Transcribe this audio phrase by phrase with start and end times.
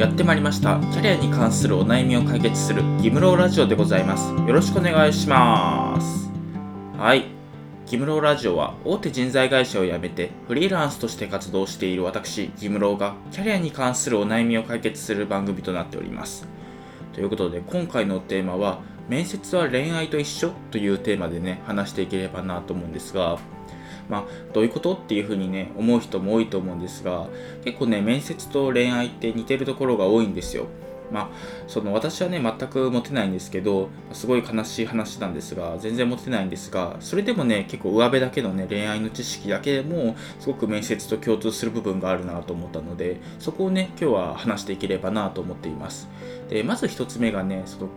[0.00, 0.80] やってまいりました。
[0.80, 4.32] キャリアに関するお悩みを解決するギムローラジオでございます。
[4.32, 6.30] よろしくお願いします。
[6.96, 7.26] はい。
[7.84, 16.48] ギムローラジオは大手人材会社を辞めてフリーランスとして活動している私ギムローがキャリアに関するお悩みを解決する番組となっております。
[17.12, 23.38] ということで今回のテーマは面接は恋愛と一緒というテーマでね話していければなと思うんですが
[24.10, 27.28] まあ、どういうことっていうふうにね思う人も多いと思うんですが
[27.64, 30.66] 結構ね面接と恋愛って似てるところが多いんですよ。
[31.10, 31.28] まあ、
[31.66, 46.08] その私はね全くモテないんですけどすごい悲しい話なんですが全然モテないんですがそれでもね結構上辺だけのね恋愛の知識だけでもすごく面接と共通する部分があるなと思ったのでそこをね今日は話していければなと思っています
[46.48, 47.88] でまず1つ目がねその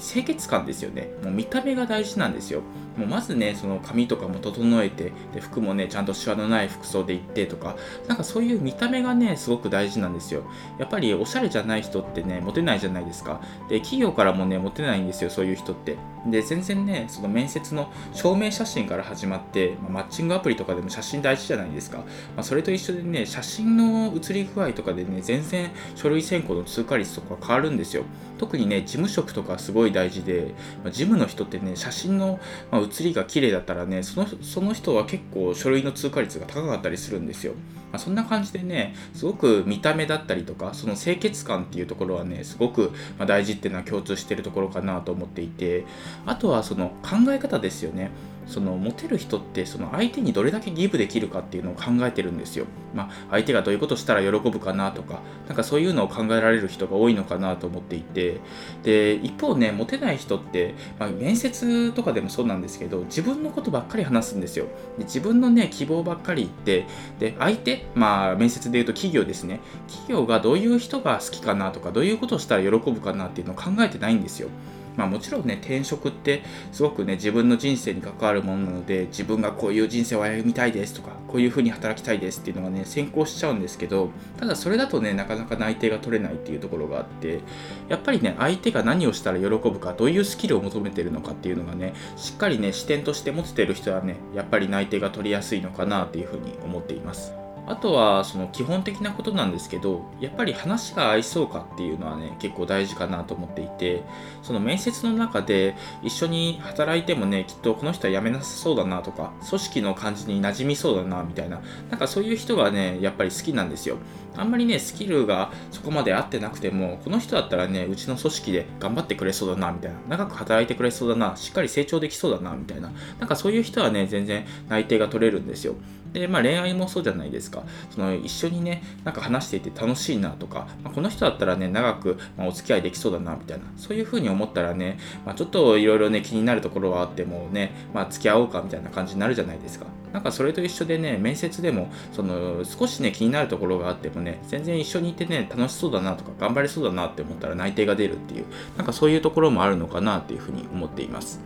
[0.00, 1.10] 清潔感ですよね。
[1.22, 2.62] もう見た目が大事なんですよ。
[2.96, 7.76] もうまずね、その髪とかも整えて、で服もね、ちゃんとシワのない服装で行ってとか、
[8.08, 10.42] なんかそういう見た目がね、すごく大事なんですよ。
[10.78, 13.40] やっぱりおしゃれじゃない人ってね、モテないじゃないですか。
[13.68, 15.96] で、企業からもね、モテないんですよ、そういう人って。
[16.26, 21.98] で、全然ね、その面接の証明写真から始まって、まあ、マッチングアプリとかでも写真大事じゃないですか。
[21.98, 22.04] ま
[22.38, 28.04] あ、それと一緒でね、写真の写り具合とかでね、全然書類選考の通過率とか変わるんですよ。
[28.38, 37.54] 特にね、事務職とかすごい大事で、まあ、事務の人ってね、写真の、ま、写りが綺麗だったらねその、その人は結構書類の通過率が高かったりするんですよ。
[37.92, 42.92] まあ、そんな感じでね、すごく見た目だったりとか、その清潔感っていうところはね、すごく
[43.26, 45.84] 大事っていうのは共通してるところかなと思っていて、
[46.24, 48.10] あとはその考え方ですよね。
[48.46, 52.66] そのモテる人ってその相手にどれだけギブできるかっていうのを考えてるんですよ。
[52.94, 58.40] まあ、相手がどういうことしたら喜ぶかなとか、なんかそういうのを考えられる人が多いのかなと思っていて、
[58.82, 64.66] で、一方ね、モテない人って、まあ、面接とかでもそうなんですけど、自分のことばっかり話すんですよ。
[64.98, 66.86] で自分のね、希望ばっかり言って、
[67.18, 69.60] で、相手、まあ、面接で言うと企業ですね。
[69.86, 74.48] 企業がどういう人が好きかなとか、どういうことをしたら喜ぶかなっていうのを考えてないんですよ。
[74.96, 76.42] まあ、もちろんね転職って
[76.72, 87.40] すごくね自分の人生に関わるものなので自分がこういう人生を歩みたいですとかこういうふうに働きたいですっていうのがね先行しちゃうんですけどただそれだとねなかなか内定が取れないっていうところがあって
[87.88, 97.39] やっぱりね相手が何をしたら喜ぶかどういうスキルを求めてるのかっていうのがねしっかりね視点として持ててる人はねやっぱり内定が取りやすいのかなっていうふうに思っています。
[97.66, 104.02] あとはその基本的なことなんですけどやっぱり話が合いそうかっていうのはね結構大事かなと思っていて
[104.42, 111.60] その面接の中で一緒に働いてもねきっとこの人は辞めなさそうだなとか組織の感じに馴染みそうだなみたいな
[111.90, 113.98] なんかそういう人がねやっぱり好きなんですよ。
[114.36, 125.74] あんまりねスキルがそこまで合ってなくてもこの人だったらねうちの組織で頑張ってくれそうだなみたいな長く働いてくれそうだなしっかり成長できそうだなみたいななんかそういう人はね全然内定が取れるんですよ。
[126.12, 127.62] で、まあ、恋愛もそうじゃないですか。
[127.90, 139.86] その一緒にね、なんか話していて楽しいなとか、まあ、この人だったらね、長く、まお付き合いできそうだなみたいな、そういうふうに思ったらね、まあ、ちょっといろいろね、気になるところはあってもね、まあ、付き合おうかみたいな感じになるじゃないですか。
[140.12, 151.40] なんかそれと一緒でね、面接でも、その少しね、気になるところがあってもね、全然一緒にいてね、楽しそうだなとか、頑張れそうだなって思ったら内定が出るっていう、なんかそういうところもあるのかなっていうふうに思っています。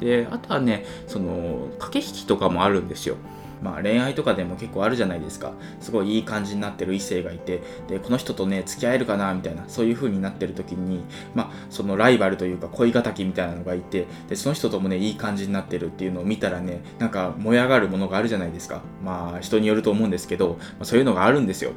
[0.00, 3.16] で、あとはね、その、駆け引きとかもあるんですよ。
[3.62, 5.52] まあ、恋愛とかでも結構あるじゃないですか。
[5.80, 7.62] すごいいい感じになってる異性がいて。
[7.88, 11.04] でこの人とね付き合えるかなみたいなそういう風になってる時に、
[11.34, 14.06] まあ、そのライバルというか恋敵みたいなのがいて。
[14.28, 18.82] でその人ともねいい感じになってるっていうのを見たらねなんか燃え上がるものがあるじゃないですか。
[19.04, 21.72] まあ人によると思うんですけど、まあ、そういうのがあるんですよ。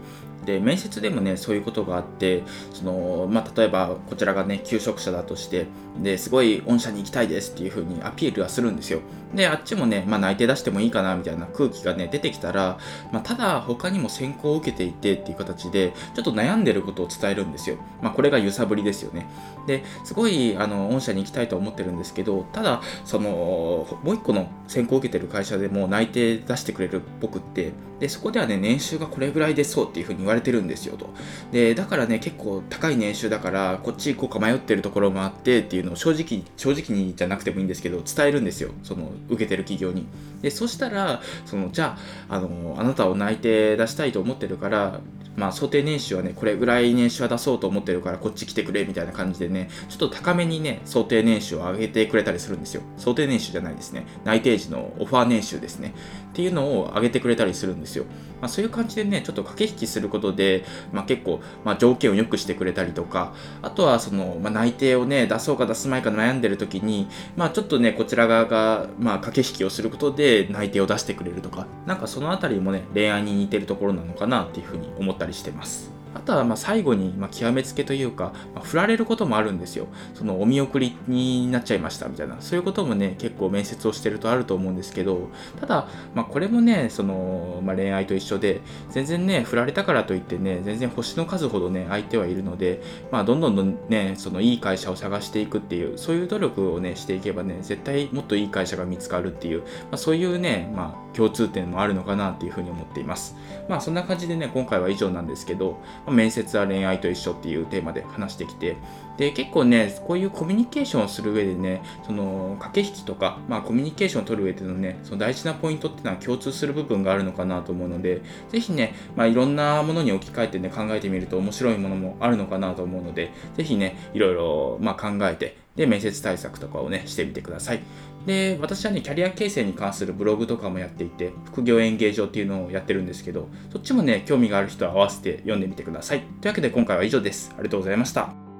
[0.46, 2.44] で面接でもねそういうことがあって
[2.74, 5.68] その、まあ、例えばこちらがね求職者だとして
[6.02, 9.02] ですごい御社に行きたいですっていう風にアピールはするんですよ。
[9.36, 12.80] であっちもね、まあ、内定出してもいいかなみたいな空気がね出てきたら、
[13.14, 19.28] まあ、ただ他にも選考を受けていてっていう形でちょっと悩んでることを伝えるんですよ、まあ、これが揺さぶりですよね。
[19.68, 31.10] ですごいあの御社に行きたいと思ってるんですけどただそのもう一個の選考を受けてる会社でも内定出してくれる僕ってでそこではね年収がこれぐらいでそうっていう風に言わわれてるんですよと。
[31.52, 38.72] でだからね結構高い年収だからこっち行こうか迷ってるところもあってっていうのを正直正直にじゃなくてもいいんですけど伝えるんですよ。
[38.84, 40.06] その受けてる企業に。
[40.42, 41.98] でそしたらそのじゃ
[42.30, 45.00] ああのあなたを内定出したいと思ってるから
[45.36, 52.82] まあ、想定年収はね、これぐらい年収は出そうと思ってるからこっち来てくれみたいな感じでね、ちょっと高めにね、想定年収を上げてくれたりするんですよ。
[52.98, 54.06] 想定年収じゃないですね。
[54.26, 55.94] 内定時のオファー年収ですね。
[56.32, 58.06] っていうのを上げてくれたりするんですよ。
[58.42, 67.08] まあ、そういう感じでね、ちょっと駆け引きすることで、まあ、結構、まあ、条件を良くしてくれたりとか、あとはその、まあ、内定をね、出そうか出すまいか悩んでる時に、
[67.38, 76.01] まあ、ちょっとね、こちら側が、まあ、駆け引きをすることで内定を出してくれるとか、なんかそのあたりもね、恋愛に似てるところなのかなっていうふうに思ってたりしてます。
[76.14, 79.88] あとはま最後にま極めつけというか、まあ、振られることもあるんですよ。
[80.14, 85.30] そのお見送りになっちゃいましたみたいな、そういうこともね、結構面接をしてるとあると思うんですけど、
[85.60, 92.82] ただ、まあ、これもね、その、まあ、恋愛と一緒で、全然ね、振られたからといってね、全然星の数ほどね、相手はいるので、
[93.12, 103.36] まあ、どんどんどんね、そのいい会社を探していくっていう、そういう努力をね、していけばね、絶対もっといい会社が見つかるっていう、まあ、そういうね、まあ、共通点もあるのかなっていうふうに思っています。
[103.68, 108.78] まあ、そんな感じでね、今回は以上なんですけど、面接は恋愛と一緒っていうテーマで話してきて、
[109.18, 127.80] で、結構ね、こういうコミュニケーションをする上でね、その駆け引きとか、まあ、コミュニケーションを取る上でのね、その大事なポイントっていうのは共通する部分があるのかなと思うので、ぜひね、まあ、いろんなものに置き換えてね、考えてみると面白いものもあるのかなと思うので、ぜひね、いろいろ、まあ、考えて、で、面接対策とかをね、してみてください。
[128.28, 136.20] で、私はね、キャリア形成に関するブログとかもやっていて、副業演芸場っていうのをやってるんですけど、そっちもね、興味がある人は合わせて読んでみてください。
[136.20, 137.52] というわけで今回は以上です。
[137.54, 138.51] ありがとうございました。